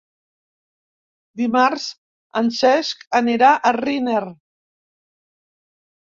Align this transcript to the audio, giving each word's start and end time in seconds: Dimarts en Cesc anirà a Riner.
Dimarts 1.41 1.85
en 2.41 2.49
Cesc 2.61 3.05
anirà 3.21 3.51
a 3.71 3.75
Riner. 3.79 4.25